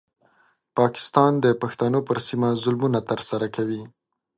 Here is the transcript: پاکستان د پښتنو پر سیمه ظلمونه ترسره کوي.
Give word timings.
پاکستان 0.77 1.31
د 1.45 1.45
پښتنو 1.61 1.99
پر 2.07 2.17
سیمه 2.27 2.49
ظلمونه 2.63 2.99
ترسره 3.09 3.47
کوي. 3.55 3.83